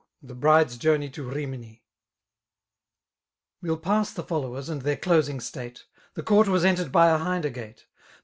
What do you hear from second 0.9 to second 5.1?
to Rmim, We^ll pass. the followers^ and iheir